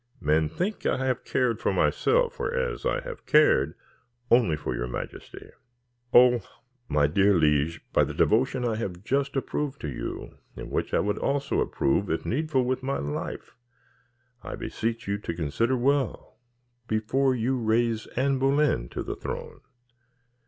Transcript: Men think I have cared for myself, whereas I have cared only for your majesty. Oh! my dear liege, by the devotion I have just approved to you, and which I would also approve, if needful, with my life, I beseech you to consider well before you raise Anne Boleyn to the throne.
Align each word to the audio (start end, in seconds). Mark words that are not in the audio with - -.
Men 0.19 0.49
think 0.49 0.83
I 0.87 1.05
have 1.05 1.23
cared 1.23 1.59
for 1.59 1.71
myself, 1.71 2.39
whereas 2.39 2.87
I 2.87 3.01
have 3.01 3.27
cared 3.27 3.75
only 4.31 4.55
for 4.55 4.73
your 4.73 4.87
majesty. 4.87 5.51
Oh! 6.11 6.41
my 6.89 7.05
dear 7.05 7.35
liege, 7.35 7.81
by 7.93 8.03
the 8.03 8.15
devotion 8.15 8.65
I 8.65 8.77
have 8.77 9.03
just 9.03 9.35
approved 9.35 9.79
to 9.81 9.87
you, 9.89 10.39
and 10.55 10.71
which 10.71 10.95
I 10.95 10.99
would 10.99 11.19
also 11.19 11.59
approve, 11.61 12.09
if 12.09 12.25
needful, 12.25 12.65
with 12.65 12.81
my 12.81 12.97
life, 12.97 13.53
I 14.41 14.55
beseech 14.55 15.07
you 15.07 15.19
to 15.19 15.35
consider 15.35 15.77
well 15.77 16.39
before 16.87 17.35
you 17.35 17.59
raise 17.59 18.07
Anne 18.15 18.39
Boleyn 18.39 18.89
to 18.89 19.03
the 19.03 19.15
throne. 19.15 19.61